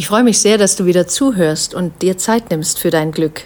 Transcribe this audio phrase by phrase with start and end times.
[0.00, 3.42] Ich freue mich sehr, dass du wieder zuhörst und dir Zeit nimmst für dein Glück.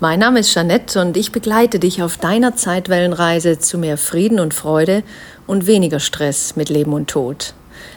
[0.00, 4.52] Mein Name ist Jeanette und ich begleite dich auf deiner Zeitwellenreise zu mehr Frieden und
[4.52, 5.02] Freude
[5.46, 7.54] und weniger Stress mit Leben und Tod.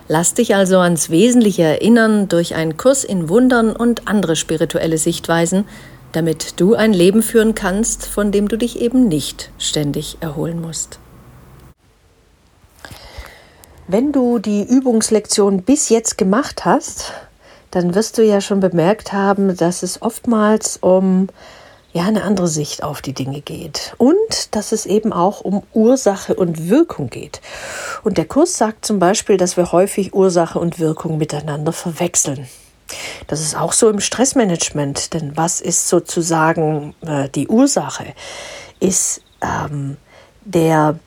[0.08, 5.66] Lass dich also ans Wesentliche erinnern durch einen Kurs in Wundern und andere spirituelle Sichtweisen,
[6.14, 11.00] damit du ein Leben führen kannst, von dem du dich eben nicht ständig erholen musst.
[13.90, 17.12] Wenn du die Übungslektion bis jetzt gemacht hast,
[17.72, 21.28] dann wirst du ja schon bemerkt haben, dass es oftmals um
[21.94, 26.36] ja eine andere Sicht auf die Dinge geht und dass es eben auch um Ursache
[26.36, 27.42] und Wirkung geht.
[28.04, 32.48] Und der Kurs sagt zum Beispiel, dass wir häufig Ursache und Wirkung miteinander verwechseln.
[33.28, 38.14] Das ist auch so im Stressmanagement, denn was ist sozusagen äh, die Ursache?
[38.80, 39.98] Ist ähm,
[40.46, 41.00] der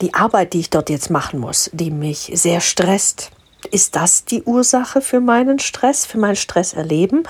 [0.00, 3.30] die Arbeit, die ich dort jetzt machen muss, die mich sehr stresst,
[3.70, 7.26] ist das die Ursache für meinen Stress, für mein Stresserleben?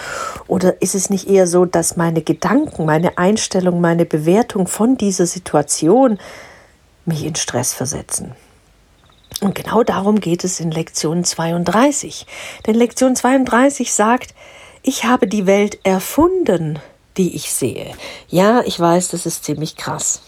[0.47, 5.27] Oder ist es nicht eher so, dass meine Gedanken, meine Einstellung, meine Bewertung von dieser
[5.27, 6.19] Situation
[7.05, 8.33] mich in Stress versetzen?
[9.41, 12.27] Und genau darum geht es in Lektion 32.
[12.67, 14.35] Denn Lektion 32 sagt,
[14.83, 16.79] ich habe die Welt erfunden,
[17.17, 17.93] die ich sehe.
[18.29, 20.23] Ja, ich weiß, das ist ziemlich krass.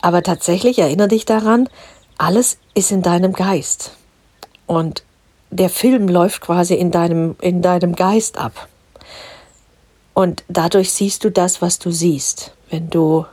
[0.00, 1.68] Aber tatsächlich erinnere dich daran,
[2.18, 3.92] alles ist in deinem Geist.
[4.66, 5.02] Und
[5.50, 8.68] der Film läuft quasi in deinem, in deinem Geist ab.
[10.14, 12.52] Und dadurch siehst du das, was du siehst.
[12.70, 13.26] Wenn du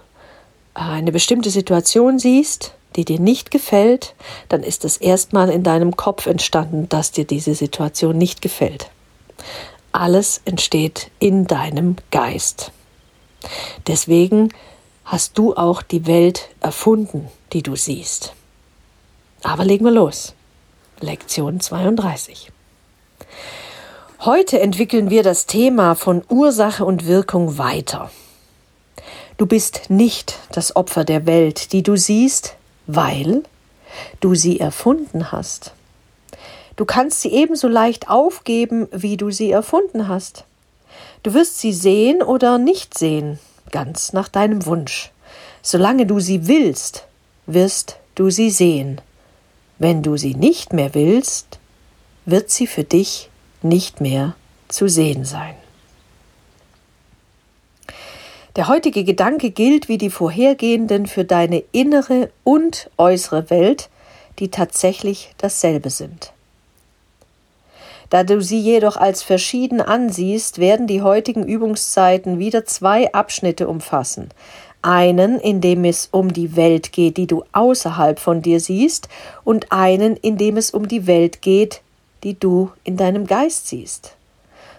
[0.74, 4.16] eine bestimmte Situation siehst, die dir nicht gefällt,
[4.50, 8.90] dann ist es erstmal in deinem Kopf entstanden, dass dir diese Situation nicht gefällt.
[9.92, 12.72] Alles entsteht in deinem Geist.
[13.88, 14.50] Deswegen
[15.06, 18.34] hast du auch die Welt erfunden, die du siehst.
[19.44, 20.34] Aber legen wir los.
[21.02, 22.52] Lektion 32.
[24.20, 28.12] Heute entwickeln wir das Thema von Ursache und Wirkung weiter.
[29.38, 33.44] Du bist nicht das Opfer der Welt, die du siehst, weil
[34.20, 35.72] du sie erfunden hast.
[36.76, 40.44] Du kannst sie ebenso leicht aufgeben, wie du sie erfunden hast.
[41.24, 43.40] Du wirst sie sehen oder nicht sehen,
[43.72, 45.12] ganz nach deinem Wunsch.
[45.62, 47.06] Solange du sie willst,
[47.46, 49.00] wirst du sie sehen.
[49.80, 51.58] Wenn du sie nicht mehr willst,
[52.26, 53.30] wird sie für dich
[53.62, 54.36] nicht mehr
[54.68, 55.56] zu sehen sein.
[58.58, 63.90] Der heutige Gedanke gilt wie die vorhergehenden für deine innere und äußere Welt,
[64.40, 66.34] die tatsächlich dasselbe sind.
[68.10, 74.30] Da du sie jedoch als verschieden ansiehst, werden die heutigen Übungszeiten wieder zwei Abschnitte umfassen,
[74.82, 79.10] einen, in dem es um die Welt geht, die du außerhalb von dir siehst,
[79.44, 81.82] und einen, in dem es um die Welt geht,
[82.24, 84.16] die du in deinem Geist siehst.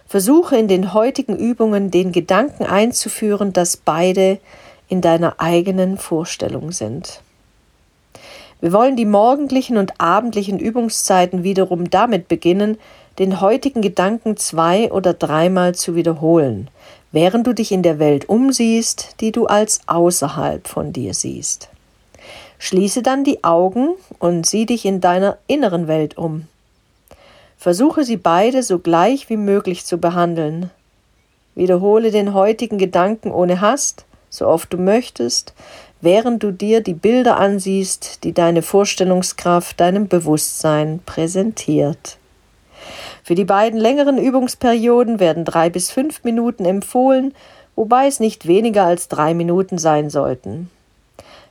[0.07, 4.39] Versuche in den heutigen Übungen den Gedanken einzuführen, dass beide
[4.89, 7.21] in deiner eigenen Vorstellung sind.
[8.61, 12.77] Wir wollen die morgendlichen und abendlichen Übungszeiten wiederum damit beginnen,
[13.19, 16.69] den heutigen Gedanken zwei oder dreimal zu wiederholen,
[17.13, 21.69] während du dich in der Welt umsiehst, die du als außerhalb von dir siehst.
[22.59, 26.47] Schließe dann die Augen und sieh dich in deiner inneren Welt um.
[27.57, 30.71] Versuche sie beide so gleich wie möglich zu behandeln.
[31.55, 35.55] Wiederhole den heutigen Gedanken ohne Hast, so oft du möchtest,
[36.01, 42.20] während du dir die Bilder ansiehst, die deine Vorstellungskraft deinem Bewusstsein präsentiert.
[43.23, 47.35] Für die beiden längeren Übungsperioden werden drei bis fünf Minuten empfohlen,
[47.77, 50.71] wobei es nicht weniger als drei Minuten sein sollten.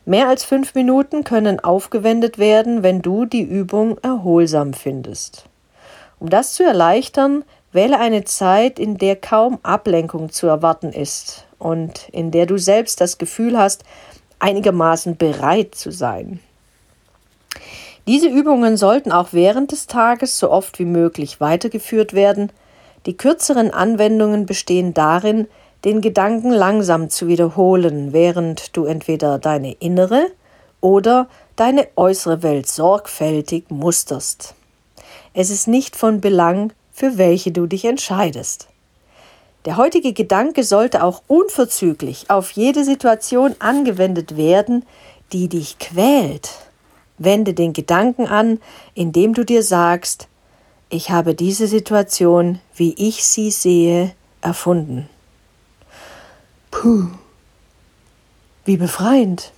[0.04, 5.44] Mehr als fünf Minuten können aufgewendet werden, wenn du die Übung erholsam findest.
[6.18, 12.08] Um das zu erleichtern, wähle eine Zeit, in der kaum Ablenkung zu erwarten ist und
[12.10, 13.84] in der du selbst das Gefühl hast,
[14.38, 16.40] einigermaßen bereit zu sein.
[18.10, 22.50] Diese Übungen sollten auch während des Tages so oft wie möglich weitergeführt werden.
[23.06, 25.46] Die kürzeren Anwendungen bestehen darin,
[25.84, 30.26] den Gedanken langsam zu wiederholen, während du entweder deine innere
[30.80, 34.56] oder deine äußere Welt sorgfältig musterst.
[35.32, 38.66] Es ist nicht von Belang, für welche du dich entscheidest.
[39.66, 44.84] Der heutige Gedanke sollte auch unverzüglich auf jede Situation angewendet werden,
[45.32, 46.50] die dich quält
[47.20, 48.58] Wende den Gedanken an,
[48.94, 50.26] indem du dir sagst,
[50.88, 55.08] ich habe diese Situation, wie ich sie sehe, erfunden.
[56.72, 57.06] Puh,
[58.64, 59.52] wie befreiend.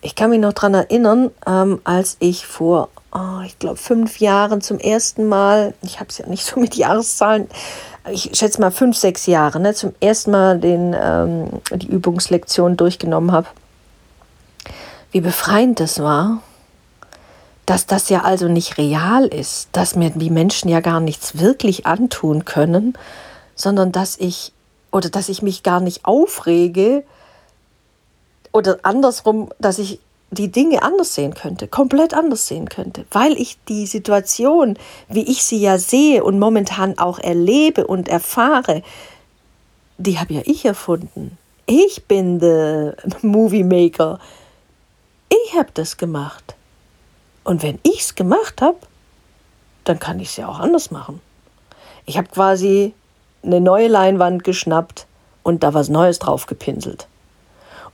[0.00, 4.60] Ich kann mich noch daran erinnern, ähm, als ich vor oh, ich glaube, fünf Jahren
[4.60, 7.48] zum ersten Mal, ich habe es ja nicht so mit Jahreszahlen,
[8.10, 13.32] ich schätze mal fünf, sechs Jahre, ne, zum ersten Mal den, ähm, die Übungslektion durchgenommen
[13.32, 13.46] habe.
[15.14, 16.42] Wie befreiend das war,
[17.66, 21.86] dass das ja also nicht real ist, dass mir die Menschen ja gar nichts wirklich
[21.86, 22.98] antun können,
[23.54, 24.52] sondern dass ich
[24.90, 27.04] oder dass ich mich gar nicht aufrege
[28.50, 30.00] oder andersrum, dass ich
[30.32, 34.76] die Dinge anders sehen könnte, komplett anders sehen könnte, weil ich die Situation,
[35.06, 38.82] wie ich sie ja sehe und momentan auch erlebe und erfahre,
[39.96, 41.38] die habe ja ich erfunden.
[41.66, 44.18] Ich bin der Movie Maker.
[45.28, 46.54] Ich habe das gemacht.
[47.44, 48.78] Und wenn ich es gemacht habe,
[49.84, 51.20] dann kann ich es ja auch anders machen.
[52.06, 52.94] Ich habe quasi
[53.42, 55.06] eine neue Leinwand geschnappt
[55.42, 57.06] und da was Neues drauf gepinselt.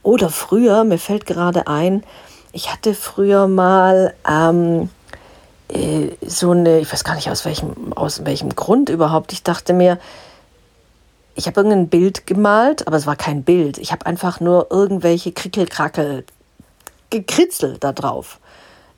[0.02, 2.04] Oder früher, mir fällt gerade ein,
[2.52, 4.88] ich hatte früher mal ähm,
[5.68, 9.32] äh, so eine, ich weiß gar nicht aus welchem, aus welchem Grund überhaupt.
[9.32, 9.98] Ich dachte mir,
[11.34, 13.78] ich habe irgendein Bild gemalt, aber es war kein Bild.
[13.78, 16.24] Ich habe einfach nur irgendwelche Krickelkrackel
[17.10, 18.38] gekritzelt da drauf.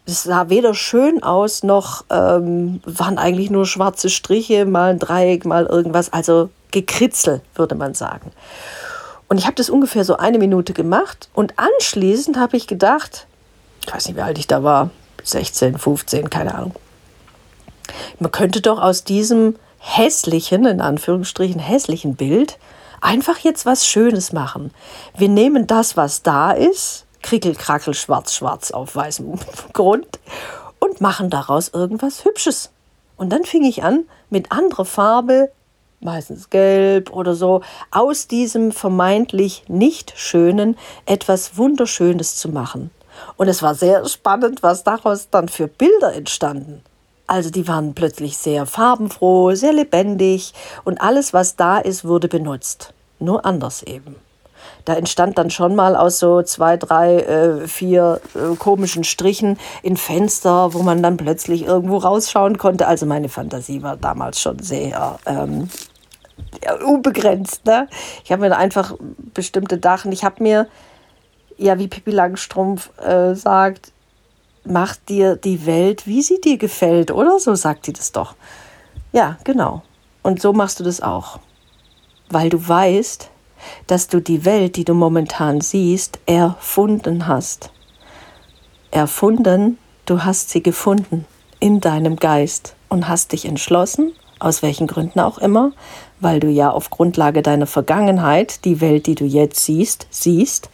[0.04, 5.44] Es sah weder schön aus, noch ähm, waren eigentlich nur schwarze Striche, mal ein Dreieck,
[5.44, 6.12] mal irgendwas.
[6.12, 8.32] Also gekritzelt, würde man sagen.
[9.28, 13.26] Und ich habe das ungefähr so eine Minute gemacht und anschließend habe ich gedacht,
[13.86, 14.90] ich weiß nicht, wie alt ich da war,
[15.22, 16.74] 16, 15, keine Ahnung.
[18.18, 22.58] Man könnte doch aus diesem hässlichen, in Anführungsstrichen hässlichen Bild
[23.00, 24.70] einfach jetzt was Schönes machen.
[25.16, 29.38] Wir nehmen das, was da ist, krickel, krackel, schwarz, schwarz auf weißem
[29.72, 30.18] Grund
[30.78, 32.70] und machen daraus irgendwas Hübsches.
[33.16, 35.50] Und dann fing ich an, mit anderer Farbe,
[36.00, 40.76] meistens gelb oder so, aus diesem vermeintlich nicht schönen
[41.06, 42.90] etwas Wunderschönes zu machen.
[43.36, 46.82] Und es war sehr spannend, was daraus dann für Bilder entstanden.
[47.26, 50.52] Also die waren plötzlich sehr farbenfroh, sehr lebendig
[50.84, 52.92] und alles, was da ist, wurde benutzt.
[53.20, 54.16] Nur anders eben.
[54.84, 59.96] Da entstand dann schon mal aus so zwei, drei, äh, vier äh, komischen Strichen in
[59.96, 62.86] Fenster, wo man dann plötzlich irgendwo rausschauen konnte.
[62.86, 65.68] Also meine Fantasie war damals schon sehr ähm,
[66.84, 67.64] unbegrenzt.
[67.64, 67.88] Ne?
[68.24, 68.94] Ich habe mir einfach
[69.34, 70.68] bestimmte Dachen, ich habe mir
[71.62, 73.92] ja, wie Pippi Langstrumpf äh, sagt,
[74.64, 77.38] mach dir die Welt, wie sie dir gefällt, oder?
[77.38, 78.34] So sagt sie das doch.
[79.12, 79.82] Ja, genau.
[80.22, 81.38] Und so machst du das auch.
[82.30, 83.30] Weil du weißt,
[83.86, 87.70] dass du die Welt, die du momentan siehst, erfunden hast.
[88.90, 91.24] Erfunden, du hast sie gefunden
[91.60, 95.72] in deinem Geist und hast dich entschlossen, aus welchen Gründen auch immer,
[96.20, 100.68] weil du ja auf Grundlage deiner Vergangenheit die Welt, die du jetzt siehst, siehst,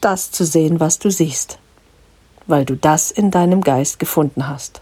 [0.00, 1.58] das zu sehen, was du siehst,
[2.46, 4.80] weil du das in deinem Geist gefunden hast.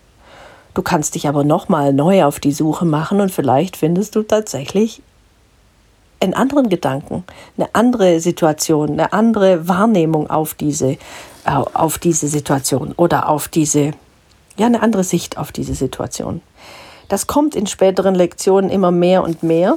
[0.74, 5.02] Du kannst dich aber nochmal neu auf die Suche machen und vielleicht findest du tatsächlich
[6.24, 7.24] einen anderen Gedanken,
[7.56, 10.98] eine andere Situation, eine andere Wahrnehmung auf diese, äh,
[11.46, 13.92] auf diese Situation oder auf diese,
[14.56, 16.40] ja, eine andere Sicht auf diese Situation.
[17.08, 19.76] Das kommt in späteren Lektionen immer mehr und mehr.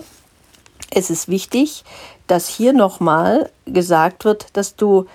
[0.89, 1.83] Es ist wichtig,
[2.27, 5.05] dass hier nochmal gesagt wird, dass du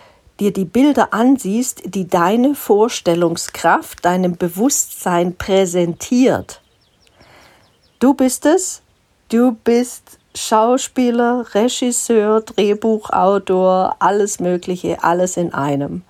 [0.41, 6.61] dir die Bilder ansiehst, die deine Vorstellungskraft deinem Bewusstsein präsentiert.
[7.99, 8.83] Du bist es,
[9.29, 16.03] du bist Schauspieler, Regisseur, Drehbuchautor, alles Mögliche, alles in einem.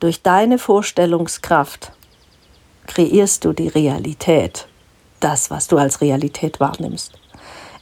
[0.00, 1.92] Durch deine Vorstellungskraft
[2.86, 4.66] kreierst du die Realität,
[5.20, 7.12] das, was du als Realität wahrnimmst.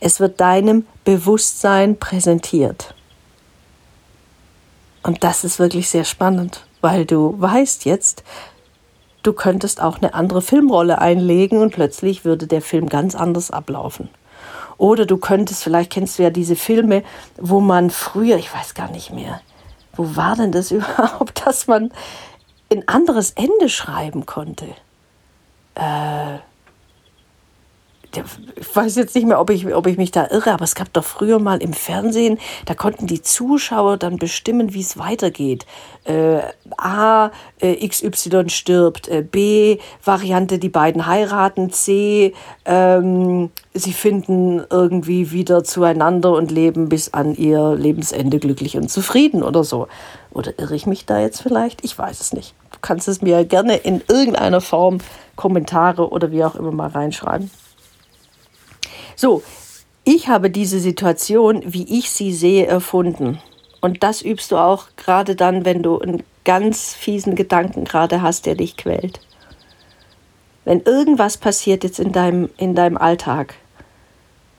[0.00, 2.94] Es wird deinem Bewusstsein präsentiert.
[5.04, 8.24] Und das ist wirklich sehr spannend, weil du weißt jetzt,
[9.22, 14.08] du könntest auch eine andere Filmrolle einlegen und plötzlich würde der Film ganz anders ablaufen.
[14.78, 17.02] Oder du könntest, vielleicht kennst du ja diese Filme,
[17.36, 19.40] wo man früher, ich weiß gar nicht mehr,
[19.94, 21.92] wo war denn das überhaupt, dass man
[22.72, 24.66] ein anderes Ende schreiben konnte?
[25.74, 26.38] Äh,
[28.56, 30.92] ich weiß jetzt nicht mehr, ob ich, ob ich mich da irre, aber es gab
[30.92, 35.66] doch früher mal im Fernsehen, da konnten die Zuschauer dann bestimmen, wie es weitergeht.
[36.04, 36.40] Äh,
[36.76, 37.30] A,
[37.60, 45.64] äh, XY stirbt, äh, B, Variante, die beiden heiraten, C, ähm, sie finden irgendwie wieder
[45.64, 49.88] zueinander und leben bis an ihr Lebensende glücklich und zufrieden oder so.
[50.30, 51.84] Oder irre ich mich da jetzt vielleicht?
[51.84, 52.54] Ich weiß es nicht.
[52.72, 54.98] Du kannst es mir gerne in irgendeiner Form
[55.36, 57.50] Kommentare oder wie auch immer mal reinschreiben.
[59.16, 59.42] So,
[60.04, 63.40] ich habe diese Situation, wie ich sie sehe, erfunden.
[63.80, 68.46] Und das übst du auch gerade dann, wenn du ein ganz fiesen Gedanken gerade hast,
[68.46, 69.20] der dich quält.
[70.64, 73.54] Wenn irgendwas passiert jetzt in deinem, in deinem Alltag,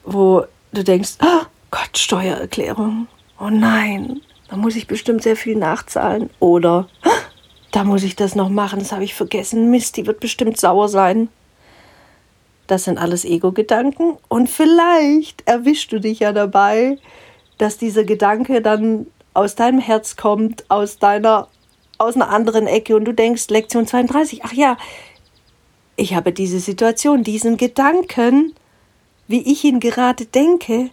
[0.04, 3.08] wo du denkst, oh Gott, Steuererklärung,
[3.40, 6.30] oh nein, da muss ich bestimmt sehr viel nachzahlen.
[6.40, 7.10] Oder oh,
[7.72, 10.90] da muss ich das noch machen, das habe ich vergessen, Mist, die wird bestimmt sauer
[10.90, 11.30] sein.
[12.68, 16.98] Das sind alles Ego-Gedanken und vielleicht erwischst du dich ja dabei,
[17.58, 21.48] dass dieser Gedanke dann aus deinem Herz kommt, aus deiner,
[21.98, 24.78] aus einer anderen Ecke und du denkst, Lektion 32, ach ja,
[25.96, 28.54] ich habe diese Situation, diesen Gedanken,
[29.28, 30.90] wie ich ihn gerade denke,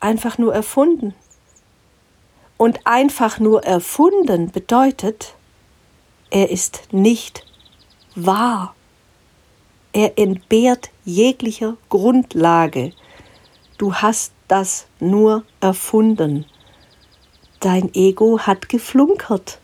[0.00, 1.14] einfach nur erfunden.
[2.56, 5.34] Und einfach nur erfunden bedeutet,
[6.30, 7.44] er ist nicht
[8.14, 8.74] wahr.
[9.92, 12.92] Er entbehrt jeglicher Grundlage.
[13.78, 16.44] Du hast das nur erfunden.
[17.58, 19.58] Dein Ego hat geflunkert,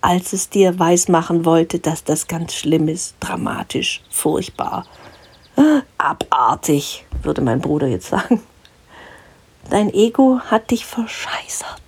[0.00, 4.86] als es dir weismachen wollte, dass das ganz schlimm ist, dramatisch, furchtbar,
[5.98, 8.42] abartig, würde mein Bruder jetzt sagen.
[9.70, 11.82] Dein Ego hat dich verscheißert.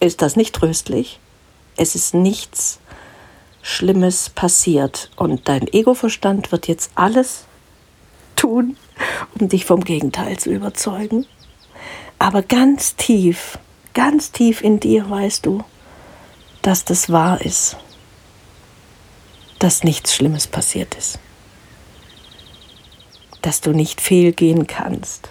[0.00, 1.18] Ist das nicht tröstlich?
[1.76, 2.78] Es ist nichts
[3.62, 5.10] Schlimmes passiert.
[5.16, 7.44] Und dein Egoverstand wird jetzt alles
[8.36, 8.76] tun,
[9.38, 11.26] um dich vom Gegenteil zu überzeugen.
[12.18, 13.58] Aber ganz tief,
[13.94, 15.62] ganz tief in dir weißt du,
[16.62, 17.76] dass das wahr ist,
[19.58, 21.18] dass nichts Schlimmes passiert ist,
[23.42, 25.30] dass du nicht fehlgehen kannst,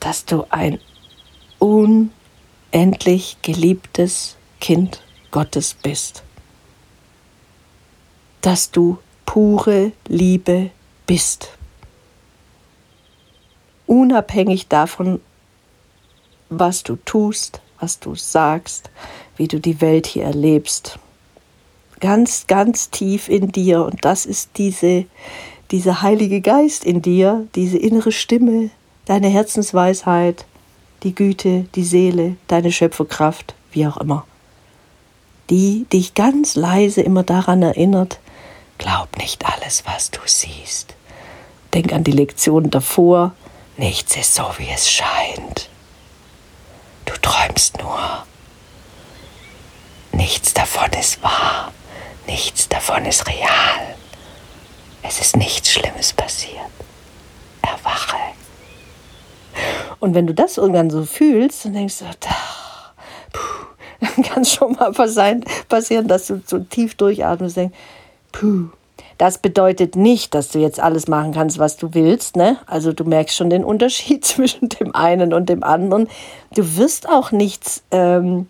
[0.00, 0.78] dass du ein
[1.58, 6.22] unendlich geliebtes Kind Gottes bist,
[8.42, 10.70] dass du pure Liebe
[11.06, 11.48] bist
[13.92, 15.20] unabhängig davon,
[16.48, 18.90] was du tust, was du sagst,
[19.36, 20.98] wie du die Welt hier erlebst.
[22.00, 23.84] Ganz, ganz tief in dir.
[23.84, 25.04] Und das ist diese,
[25.70, 28.70] dieser Heilige Geist in dir, diese innere Stimme,
[29.04, 30.46] deine Herzensweisheit,
[31.02, 34.24] die Güte, die Seele, deine Schöpferkraft, wie auch immer.
[35.50, 38.20] Die dich ganz leise immer daran erinnert,
[38.78, 40.94] glaub nicht alles, was du siehst.
[41.74, 43.32] Denk an die Lektion davor,
[43.76, 45.70] Nichts ist so, wie es scheint.
[47.06, 48.26] Du träumst nur.
[50.12, 51.72] Nichts davon ist wahr.
[52.26, 53.96] Nichts davon ist real.
[55.02, 56.70] Es ist nichts Schlimmes passiert.
[57.62, 58.16] Erwache.
[60.00, 62.04] Und wenn du das irgendwann so fühlst, dann denkst du,
[63.32, 63.66] puh,
[64.00, 64.92] dann kann es schon mal
[65.68, 67.78] passieren, dass du so tief durchatmest und denkst,
[68.32, 68.70] puh,
[69.18, 72.36] das bedeutet nicht, dass du jetzt alles machen kannst, was du willst.
[72.36, 72.56] Ne?
[72.66, 76.08] Also du merkst schon den Unterschied zwischen dem einen und dem anderen.
[76.54, 78.48] Du wirst auch nichts, ähm,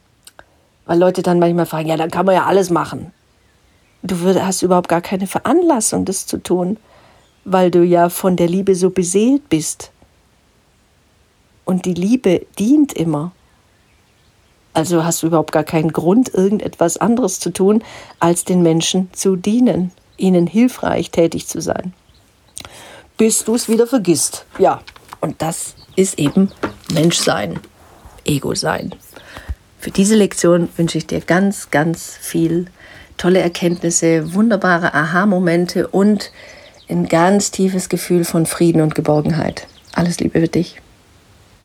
[0.87, 3.13] weil Leute dann manchmal fragen, ja, dann kann man ja alles machen.
[4.03, 6.77] Du hast überhaupt gar keine Veranlassung, das zu tun,
[7.45, 9.93] weil du ja von der Liebe so beseelt bist.
[11.65, 13.33] Und die Liebe dient immer.
[14.75, 17.83] Also hast du überhaupt gar keinen Grund, irgendetwas anderes zu tun,
[18.21, 21.93] als den Menschen zu dienen ihnen hilfreich tätig zu sein.
[23.19, 24.47] Bis du es wieder vergisst.
[24.59, 24.81] Ja,
[25.21, 26.51] und das ist eben
[26.93, 27.61] Menschsein,
[28.25, 28.95] Ego-Sein.
[29.79, 32.67] Für diese Lektion wünsche ich dir ganz, ganz viel
[33.19, 36.31] tolle Erkenntnisse, wunderbare Aha-Momente und
[36.89, 39.67] ein ganz tiefes Gefühl von Frieden und Geborgenheit.
[39.93, 40.81] Alles Liebe für dich.